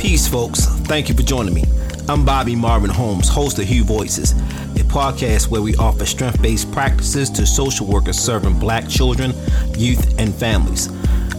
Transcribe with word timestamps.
Peace, 0.00 0.26
folks. 0.26 0.64
Thank 0.64 1.10
you 1.10 1.14
for 1.14 1.22
joining 1.22 1.52
me. 1.52 1.62
I'm 2.08 2.24
Bobby 2.24 2.56
Marvin 2.56 2.88
Holmes, 2.88 3.28
host 3.28 3.58
of 3.58 3.66
Hue 3.66 3.84
Voices, 3.84 4.32
a 4.32 4.82
podcast 4.84 5.48
where 5.48 5.60
we 5.60 5.76
offer 5.76 6.06
strength 6.06 6.40
based 6.40 6.72
practices 6.72 7.28
to 7.28 7.44
social 7.44 7.86
workers 7.86 8.18
serving 8.18 8.58
black 8.58 8.88
children, 8.88 9.34
youth, 9.76 10.18
and 10.18 10.34
families. 10.34 10.88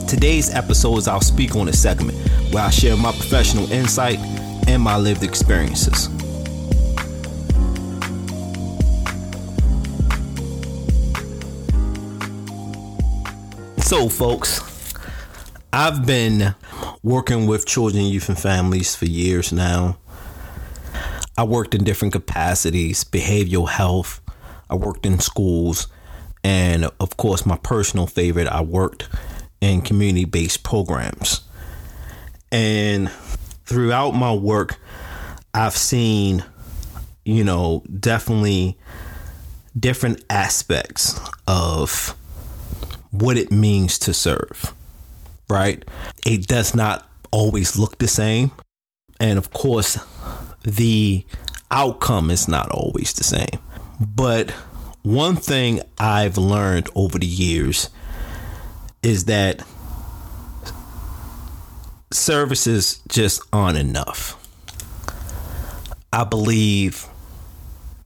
Today's 0.08 0.54
episode 0.54 0.98
is 0.98 1.08
I'll 1.08 1.22
speak 1.22 1.56
on 1.56 1.70
a 1.70 1.74
segment 1.74 2.16
where 2.54 2.64
I 2.64 2.70
share 2.70 2.96
my 2.96 3.12
professional 3.12 3.70
insight 3.72 4.20
and 4.68 4.80
my 4.80 4.96
lived 4.96 5.24
experiences. 5.24 6.04
So, 13.84 14.08
folks, 14.08 14.62
I've 15.74 16.06
been 16.06 16.54
working 17.04 17.48
with 17.48 17.66
children, 17.66 18.06
youth, 18.06 18.30
and 18.30 18.38
families 18.40 18.96
for 18.96 19.06
years 19.06 19.52
now. 19.52 19.98
I 21.38 21.44
worked 21.44 21.74
in 21.74 21.84
different 21.84 22.14
capacities 22.14 23.04
behavioral 23.04 23.70
health, 23.70 24.22
I 24.70 24.76
worked 24.76 25.06
in 25.06 25.20
schools, 25.20 25.88
and 26.44 26.90
of 27.00 27.18
course, 27.18 27.46
my 27.46 27.58
personal 27.58 28.08
favorite, 28.08 28.48
I 28.48 28.62
worked 28.62 29.10
in 29.60 29.82
community 29.82 30.26
based 30.26 30.64
programs. 30.64 31.42
And 32.52 33.10
throughout 33.66 34.12
my 34.12 34.34
work, 34.34 34.78
I've 35.54 35.78
seen, 35.78 36.44
you 37.24 37.44
know, 37.44 37.84
definitely 38.00 38.78
different 39.78 40.24
aspects 40.30 41.20
of 41.48 42.16
what 43.12 43.38
it 43.38 43.52
means 43.52 44.00
to 44.00 44.14
serve, 44.14 44.74
right? 45.52 45.84
It 46.26 46.48
does 46.48 46.74
not 46.74 47.08
always 47.32 47.78
look 47.78 47.98
the 47.98 48.08
same. 48.08 48.52
And 49.20 49.38
of 49.38 49.52
course, 49.52 50.00
the 50.64 51.26
outcome 51.70 52.32
is 52.32 52.48
not 52.48 52.72
always 52.72 53.14
the 53.14 53.24
same. 53.24 53.60
But 54.00 54.52
one 55.04 55.36
thing 55.36 55.82
I've 56.00 56.38
learned 56.38 56.90
over 56.96 57.20
the 57.20 57.28
years 57.28 57.90
is 59.04 59.26
that 59.26 59.64
services 62.12 63.02
just 63.08 63.42
aren't 63.52 63.78
enough. 63.78 64.38
I 66.14 66.24
believe 66.24 67.06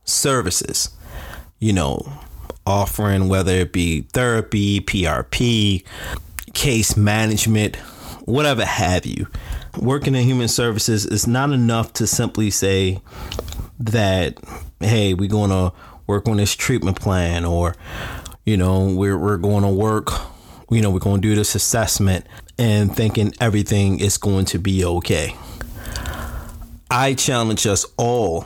services, 0.04 0.90
you 1.60 1.74
know, 1.74 2.02
offering 2.66 3.28
whether 3.28 3.52
it 3.52 3.74
be 3.74 4.02
therapy, 4.02 4.80
PRP, 4.82 5.84
case 6.56 6.98
management, 6.98 7.76
whatever 8.26 8.66
have 8.66 9.06
you. 9.06 9.28
Working 9.78 10.16
in 10.16 10.24
human 10.24 10.48
services 10.48 11.06
is 11.06 11.28
not 11.28 11.52
enough 11.52 11.94
to 11.94 12.08
simply 12.08 12.50
say 12.50 13.02
that, 13.80 14.40
hey, 14.80 15.14
we're 15.14 15.30
going 15.30 15.52
to 15.52 15.74
work 16.08 16.28
on 16.28 16.38
this 16.38 16.56
treatment 16.56 17.00
plan 17.00 17.46
or, 17.46 17.76
you 18.46 18.58
know, 18.58 18.86
we're, 18.86 19.18
we're 19.18 19.38
going 19.38 19.64
to 19.64 19.70
work, 19.70 20.10
you 20.72 20.82
know, 20.82 20.90
we're 20.90 21.00
going 21.00 21.22
to 21.22 21.28
do 21.28 21.36
this 21.36 21.54
assessment 21.54 22.26
and 22.58 22.96
thinking 22.96 23.34
everything 23.40 24.00
is 24.00 24.18
going 24.18 24.46
to 24.46 24.58
be 24.58 24.84
okay. 24.86 25.36
I 26.90 27.16
challenge 27.16 27.68
us 27.68 27.86
all 27.98 28.46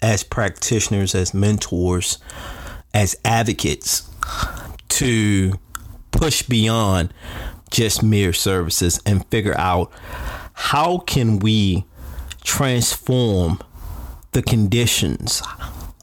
as 0.00 0.22
practitioners, 0.22 1.14
as 1.14 1.34
mentors, 1.34 2.18
as 2.94 3.16
advocates 3.24 4.08
to 4.90 5.58
push 6.16 6.42
beyond 6.42 7.12
just 7.70 8.02
mere 8.02 8.32
services 8.32 9.00
and 9.06 9.26
figure 9.26 9.56
out 9.58 9.92
how 10.54 10.98
can 10.98 11.38
we 11.38 11.84
transform 12.44 13.58
the 14.32 14.42
conditions 14.42 15.42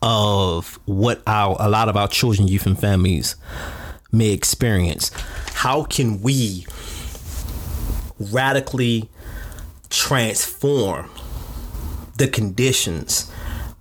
of 0.02 0.80
what 0.86 1.22
our 1.26 1.56
a 1.60 1.70
lot 1.70 1.90
of 1.90 1.96
our 1.96 2.08
children, 2.08 2.48
youth, 2.48 2.66
and 2.66 2.80
families 2.80 3.36
may 4.12 4.32
experience. 4.32 5.12
How 5.54 5.84
can 5.84 6.22
we 6.22 6.66
radically 8.20 9.10
transform 9.90 11.10
the 12.18 12.28
conditions 12.28 13.32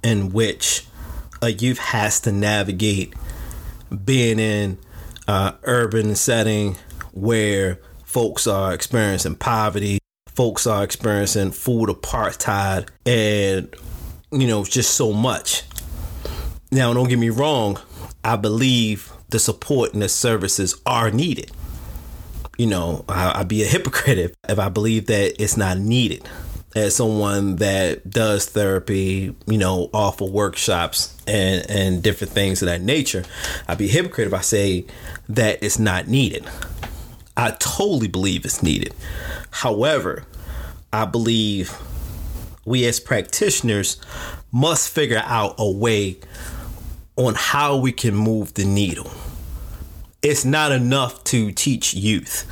in 0.03 0.33
which 0.33 0.87
a 1.43 1.51
youth 1.51 1.79
has 1.79 2.21
to 2.21 2.33
navigate 2.33 3.15
being 4.05 4.39
in 4.39 4.79
uh, 5.29 5.53
urban 5.65 6.15
setting 6.15 6.77
where 7.13 7.79
folks 8.05 8.47
are 8.47 8.75
experiencing 8.75 9.37
poverty, 9.37 9.99
folks 10.27 10.67
are 10.67 10.85
experiencing 10.85 11.51
food 11.51 11.89
apartheid, 11.89 12.89
and 13.07 13.75
you 14.31 14.47
know 14.47 14.65
just 14.65 14.95
so 14.95 15.13
much. 15.13 15.65
Now, 16.71 16.93
don't 16.95 17.09
get 17.09 17.19
me 17.19 17.29
wrong. 17.29 17.79
I 18.25 18.37
believe 18.37 19.13
the 19.29 19.39
support 19.39 19.93
and 19.93 20.03
the 20.03 20.09
services 20.09 20.81
are 20.87 21.11
needed. 21.11 21.51
You 22.57 22.67
know, 22.67 23.05
I, 23.09 23.39
would 23.39 23.49
be 23.49 23.63
a 23.63 23.67
hypocrite 23.67 24.19
if, 24.19 24.35
if 24.49 24.59
I 24.59 24.69
believe 24.69 25.07
that 25.07 25.43
it's 25.43 25.57
not 25.57 25.79
needed 25.79 26.29
as 26.75 26.97
someone 26.97 27.57
that 27.57 28.09
does 28.09 28.47
therapy, 28.47 29.35
you 29.47 29.59
know, 29.59 29.91
offer 29.93 30.25
workshops 30.25 31.15
and 31.27 31.69
and 31.71 32.03
different 32.03 32.33
things 32.33 32.63
of 32.63 32.67
that 32.67 32.81
nature, 32.81 33.25
I'd 33.69 33.79
be 33.79 33.87
a 33.89 33.93
hypocrite 33.93 34.29
if 34.29 34.35
I 34.35 34.41
say 34.41 34.87
that 35.29 35.63
it's 35.63 35.79
not 35.79 36.09
needed. 36.09 36.47
I 37.37 37.51
totally 37.53 38.09
believe 38.09 38.45
it's 38.45 38.63
needed. 38.63 38.95
However, 39.51 40.25
I 40.93 41.05
believe 41.05 41.77
we 42.65 42.87
as 42.87 43.01
practitioners 43.01 44.01
must 44.51 44.91
figure 44.91 45.23
out 45.25 45.55
a 45.59 45.71
way 45.71 46.19
on 47.17 47.35
how 47.35 47.77
we 47.77 47.93
can 47.93 48.15
move 48.15 48.55
the 48.55 48.65
needle. 48.65 49.11
It's 50.23 50.45
not 50.45 50.73
enough 50.73 51.25
to 51.25 51.51
teach 51.53 51.95
youth 51.95 52.45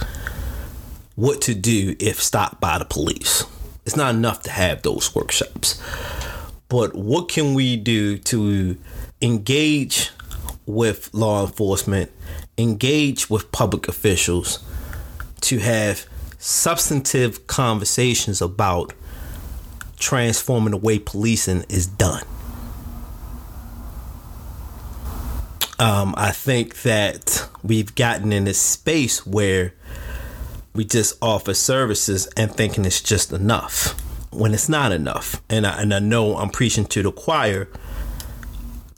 what 1.15 1.41
to 1.43 1.55
do 1.55 1.95
if 2.01 2.21
stopped 2.21 2.61
by 2.61 2.79
the 2.79 2.85
police 2.85 3.45
it's 3.91 3.97
not 3.97 4.15
enough 4.15 4.45
to 4.45 4.53
have 4.53 4.83
those 4.83 5.17
workshops. 5.17 5.83
But 6.69 6.95
what 6.95 7.29
can 7.29 7.55
we 7.55 7.77
do 7.77 8.19
to 8.19 8.77
engage 9.21 10.13
with 10.65 11.13
law 11.13 11.45
enforcement, 11.45 12.13
engage 12.57 13.29
with 13.29 13.51
public 13.51 13.89
officials 13.89 14.61
to 15.41 15.59
have 15.59 16.07
substantive 16.39 17.49
conversations 17.49 18.41
about 18.41 18.95
transforming 19.99 20.71
the 20.71 20.77
way 20.77 21.01
policing 21.01 21.65
is 21.69 21.89
done? 21.89 22.23
Um, 25.81 26.15
I 26.17 26.31
think 26.31 26.83
that 26.83 27.49
we've 27.65 27.93
gotten 27.97 28.33
in 28.33 28.45
this 28.45 28.61
space 28.61 29.27
where 29.27 29.75
we 30.75 30.85
just 30.85 31.17
offer 31.21 31.55
services 31.55 32.27
and 32.37 32.55
thinking 32.55 32.85
it's 32.85 33.01
just 33.01 33.33
enough 33.33 34.01
when 34.31 34.55
it's 34.55 34.69
not 34.69 34.93
enough. 34.93 35.43
And 35.49 35.67
I, 35.67 35.83
and 35.83 35.93
I 35.93 35.99
know 35.99 36.37
I'm 36.37 36.51
preaching 36.51 36.87
to 36.87 37.03
the 37.03 37.13
choir 37.13 37.69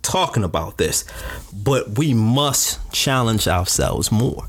talking 0.02 0.44
about 0.44 0.78
this, 0.78 1.04
but 1.52 1.98
we 1.98 2.12
must 2.12 2.92
challenge 2.92 3.48
ourselves 3.48 4.12
more. 4.12 4.48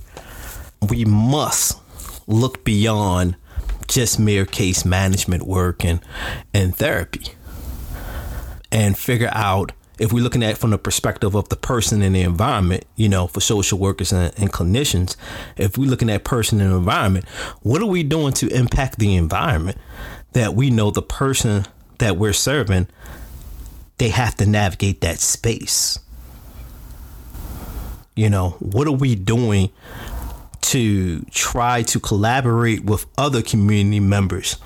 We 0.89 1.05
must 1.05 1.79
look 2.27 2.63
beyond 2.63 3.35
just 3.87 4.19
mere 4.19 4.45
case 4.45 4.85
management 4.85 5.43
work 5.43 5.85
and, 5.85 6.01
and 6.53 6.75
therapy 6.75 7.33
and 8.71 8.97
figure 8.97 9.29
out 9.31 9.71
if 9.99 10.11
we're 10.11 10.23
looking 10.23 10.43
at 10.43 10.57
from 10.57 10.71
the 10.71 10.77
perspective 10.77 11.35
of 11.35 11.49
the 11.49 11.55
person 11.55 12.01
and 12.01 12.15
the 12.15 12.21
environment, 12.21 12.85
you 12.95 13.07
know, 13.07 13.27
for 13.27 13.39
social 13.39 13.77
workers 13.77 14.11
and, 14.11 14.33
and 14.37 14.51
clinicians, 14.51 15.15
if 15.57 15.77
we're 15.77 15.89
looking 15.89 16.09
at 16.09 16.23
person 16.23 16.61
and 16.61 16.73
environment, 16.73 17.27
what 17.61 17.81
are 17.81 17.87
we 17.87 18.03
doing 18.03 18.33
to 18.33 18.47
impact 18.47 18.99
the 18.99 19.15
environment 19.15 19.77
that 20.33 20.55
we 20.55 20.69
know 20.69 20.89
the 20.89 21.01
person 21.01 21.65
that 21.99 22.17
we're 22.17 22.33
serving, 22.33 22.87
they 23.97 24.09
have 24.09 24.35
to 24.35 24.45
navigate 24.45 25.01
that 25.01 25.19
space? 25.19 25.99
You 28.15 28.29
know, 28.29 28.51
what 28.59 28.87
are 28.87 28.91
we 28.91 29.15
doing 29.15 29.69
to 30.61 31.21
try 31.25 31.83
to 31.83 31.99
collaborate 31.99 32.83
with 32.83 33.05
other 33.17 33.41
community 33.41 33.99
members 33.99 34.57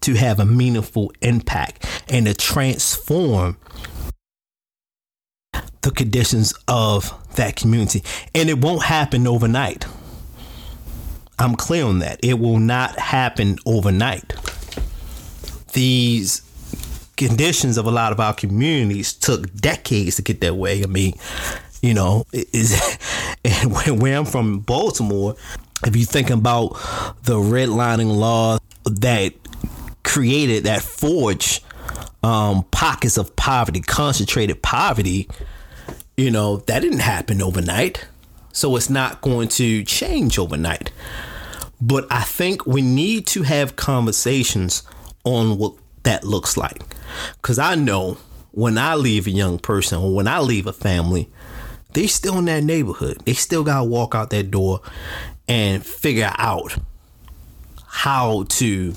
to 0.00 0.14
have 0.14 0.40
a 0.40 0.46
meaningful 0.46 1.12
impact 1.20 1.84
and 2.08 2.26
to 2.26 2.34
transform 2.34 3.56
conditions 5.90 6.54
of 6.66 7.12
that 7.36 7.56
community. 7.56 8.02
And 8.34 8.48
it 8.48 8.58
won't 8.58 8.84
happen 8.84 9.26
overnight. 9.26 9.86
I'm 11.38 11.54
clear 11.54 11.84
on 11.84 12.00
that. 12.00 12.18
It 12.22 12.38
will 12.38 12.58
not 12.58 12.98
happen 12.98 13.58
overnight. 13.64 14.34
These 15.72 16.42
conditions 17.16 17.78
of 17.78 17.86
a 17.86 17.90
lot 17.90 18.12
of 18.12 18.20
our 18.20 18.32
communities 18.34 19.12
took 19.12 19.52
decades 19.54 20.16
to 20.16 20.22
get 20.22 20.40
that 20.40 20.54
way. 20.54 20.82
I 20.82 20.86
mean, 20.86 21.14
you 21.82 21.94
know, 21.94 22.24
is 22.32 22.98
and 23.44 24.00
where 24.00 24.18
I'm 24.18 24.24
from, 24.24 24.60
Baltimore. 24.60 25.36
If 25.86 25.94
you 25.94 26.04
think 26.04 26.30
about 26.30 26.70
the 27.22 27.36
redlining 27.36 28.16
law 28.16 28.58
that 28.84 29.34
created 30.02 30.64
that 30.64 30.82
forge 30.82 31.62
um, 32.22 32.64
pockets 32.70 33.16
of 33.16 33.36
poverty, 33.36 33.80
concentrated 33.80 34.60
poverty, 34.62 35.28
you 36.18 36.32
know, 36.32 36.56
that 36.66 36.80
didn't 36.80 36.98
happen 36.98 37.40
overnight. 37.40 38.04
So 38.52 38.74
it's 38.74 38.90
not 38.90 39.20
going 39.20 39.46
to 39.50 39.84
change 39.84 40.36
overnight. 40.36 40.90
But 41.80 42.08
I 42.10 42.22
think 42.22 42.66
we 42.66 42.82
need 42.82 43.28
to 43.28 43.44
have 43.44 43.76
conversations 43.76 44.82
on 45.22 45.58
what 45.58 45.74
that 46.02 46.24
looks 46.24 46.56
like. 46.56 46.82
Because 47.36 47.60
I 47.60 47.76
know 47.76 48.18
when 48.50 48.78
I 48.78 48.96
leave 48.96 49.28
a 49.28 49.30
young 49.30 49.60
person 49.60 49.98
or 49.98 50.12
when 50.12 50.26
I 50.26 50.40
leave 50.40 50.66
a 50.66 50.72
family, 50.72 51.30
they 51.92 52.08
still 52.08 52.38
in 52.38 52.46
that 52.46 52.64
neighborhood. 52.64 53.18
They 53.24 53.34
still 53.34 53.62
got 53.62 53.78
to 53.78 53.84
walk 53.84 54.16
out 54.16 54.30
that 54.30 54.50
door 54.50 54.80
and 55.46 55.86
figure 55.86 56.32
out 56.36 56.76
how 57.86 58.42
to 58.48 58.92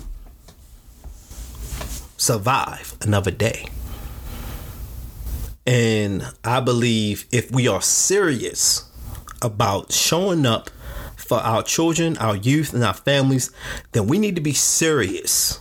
survive 2.17 2.97
another 3.01 3.31
day. 3.31 3.67
And 5.65 6.25
I 6.43 6.59
believe 6.59 7.25
if 7.31 7.51
we 7.51 7.67
are 7.67 7.81
serious 7.81 8.89
about 9.41 9.91
showing 9.91 10.45
up 10.45 10.69
for 11.15 11.37
our 11.39 11.63
children, 11.63 12.17
our 12.17 12.35
youth, 12.35 12.73
and 12.73 12.83
our 12.83 12.93
families, 12.93 13.51
then 13.91 14.07
we 14.07 14.19
need 14.19 14.35
to 14.35 14.41
be 14.41 14.53
serious 14.53 15.59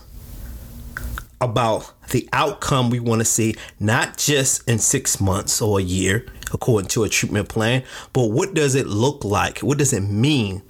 about 1.39 1.93
the 2.09 2.27
outcome 2.33 2.89
we 2.89 2.99
want 2.99 3.19
to 3.19 3.25
see, 3.25 3.55
not 3.79 4.17
just 4.17 4.67
in 4.67 4.77
six 4.77 5.19
months 5.19 5.61
or 5.61 5.79
a 5.79 5.83
year, 5.83 6.25
according 6.53 6.89
to 6.89 7.03
a 7.03 7.09
treatment 7.09 7.49
plan, 7.49 7.83
but 8.13 8.25
what 8.27 8.53
does 8.53 8.75
it 8.75 8.85
look 8.85 9.23
like? 9.23 9.59
What 9.59 9.77
does 9.77 9.93
it 9.93 10.01
mean 10.01 10.61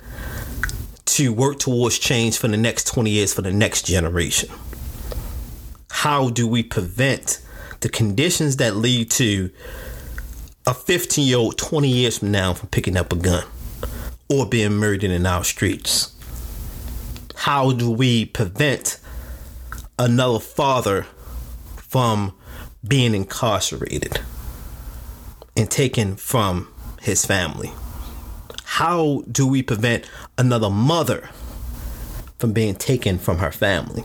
to 1.05 1.33
work 1.33 1.59
towards 1.59 1.99
change 1.99 2.37
for 2.37 2.47
the 2.47 2.57
next 2.57 2.87
20 2.87 3.09
years 3.09 3.33
for 3.33 3.41
the 3.41 3.51
next 3.51 3.85
generation? 3.85 4.49
How 5.89 6.29
do 6.29 6.47
we 6.47 6.63
prevent 6.63 7.41
the 7.81 7.89
conditions 7.89 8.57
that 8.57 8.75
lead 8.75 9.11
to 9.11 9.49
a 10.65 10.73
15 10.73 11.27
year 11.27 11.37
old 11.37 11.57
20 11.57 11.87
years 11.87 12.19
from 12.19 12.31
now 12.31 12.53
from 12.53 12.69
picking 12.69 12.95
up 12.95 13.11
a 13.11 13.15
gun 13.15 13.43
or 14.29 14.45
being 14.45 14.73
murdered 14.73 15.11
in 15.11 15.25
our 15.25 15.43
streets? 15.43 16.15
How 17.35 17.71
do 17.71 17.91
we 17.91 18.25
prevent 18.25 18.99
another 19.97 20.39
father 20.39 21.07
from 21.75 22.33
being 22.87 23.15
incarcerated 23.15 24.21
and 25.57 25.69
taken 25.69 26.15
from 26.15 26.71
his 27.01 27.25
family? 27.25 27.71
How 28.63 29.23
do 29.29 29.47
we 29.47 29.63
prevent 29.63 30.09
another 30.37 30.69
mother 30.69 31.29
from 32.37 32.53
being 32.53 32.75
taken 32.75 33.17
from 33.17 33.39
her 33.39 33.51
family? 33.51 34.03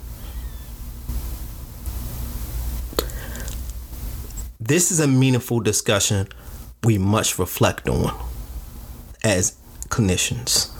This 4.66 4.90
is 4.90 4.98
a 4.98 5.06
meaningful 5.06 5.60
discussion 5.60 6.26
we 6.82 6.98
must 6.98 7.38
reflect 7.38 7.88
on 7.88 8.12
as 9.22 9.56
clinicians, 9.90 10.72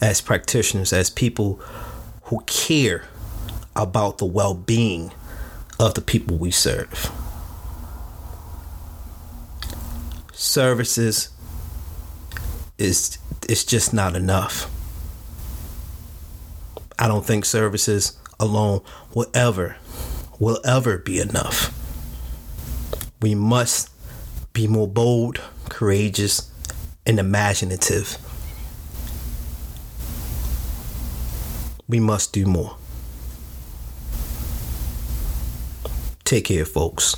as 0.00 0.22
practitioners, 0.22 0.94
as 0.94 1.10
people 1.10 1.56
who 2.24 2.40
care 2.46 3.04
about 3.76 4.16
the 4.16 4.24
well 4.24 4.54
being 4.54 5.12
of 5.78 5.92
the 5.92 6.00
people 6.00 6.38
we 6.38 6.50
serve. 6.50 7.12
Services 10.32 11.28
is 12.78 13.18
it's 13.46 13.64
just 13.64 13.92
not 13.92 14.16
enough. 14.16 14.70
I 16.98 17.08
don't 17.08 17.26
think 17.26 17.44
services 17.44 18.16
alone 18.40 18.80
will 19.14 19.26
ever 19.34 19.76
will 20.38 20.60
ever 20.64 20.96
be 20.96 21.18
enough. 21.18 21.77
We 23.20 23.34
must 23.34 23.90
be 24.52 24.68
more 24.68 24.86
bold, 24.86 25.40
courageous, 25.68 26.50
and 27.04 27.18
imaginative. 27.18 28.16
We 31.88 31.98
must 31.98 32.32
do 32.32 32.46
more. 32.46 32.76
Take 36.24 36.44
care, 36.44 36.64
folks. 36.64 37.16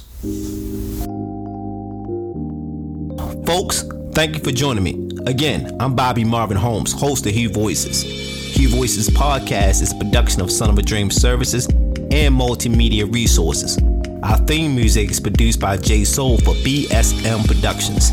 Folks, 3.44 3.84
thank 4.12 4.36
you 4.36 4.42
for 4.42 4.52
joining 4.52 4.84
me. 4.84 5.10
Again, 5.26 5.76
I'm 5.80 5.94
Bobby 5.96 6.24
Marvin 6.24 6.56
Holmes, 6.56 6.92
host 6.92 7.26
of 7.26 7.32
Hue 7.32 7.50
Voices. 7.50 8.02
Hue 8.02 8.68
Voices 8.68 9.08
podcast 9.08 9.82
is 9.82 9.92
a 9.92 9.96
production 9.96 10.40
of 10.40 10.50
Son 10.50 10.70
of 10.70 10.78
a 10.78 10.82
Dream 10.82 11.10
Services 11.10 11.66
and 11.66 12.34
multimedia 12.34 13.12
resources. 13.12 13.76
Our 14.22 14.36
theme 14.36 14.74
music 14.74 15.10
is 15.10 15.18
produced 15.18 15.60
by 15.60 15.78
Jay 15.78 16.04
Soul 16.04 16.36
for 16.38 16.54
BSM 16.56 17.46
Productions. 17.46 18.10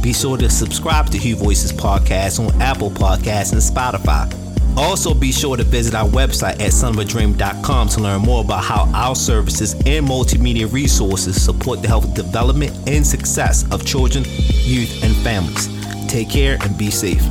Be 0.00 0.12
sure 0.12 0.36
to 0.36 0.48
subscribe 0.48 1.06
to 1.10 1.18
Hue 1.18 1.34
Voices 1.34 1.72
podcast 1.72 2.38
on 2.38 2.62
Apple 2.62 2.90
Podcasts 2.90 3.52
and 3.52 3.60
Spotify. 3.60 4.32
Also, 4.76 5.12
be 5.12 5.32
sure 5.32 5.56
to 5.56 5.64
visit 5.64 5.96
our 5.96 6.08
website 6.08 6.60
at 6.60 6.70
sonofadream.com 6.70 7.88
to 7.88 8.00
learn 8.00 8.22
more 8.22 8.44
about 8.44 8.62
how 8.62 8.88
our 8.94 9.16
services 9.16 9.72
and 9.86 10.06
multimedia 10.06 10.72
resources 10.72 11.42
support 11.42 11.82
the 11.82 11.88
health 11.88 12.14
development 12.14 12.72
and 12.88 13.04
success 13.04 13.64
of 13.72 13.84
children, 13.84 14.24
youth, 14.62 15.02
and 15.02 15.16
families. 15.16 15.68
Take 16.06 16.30
care 16.30 16.56
and 16.62 16.78
be 16.78 16.90
safe. 16.90 17.22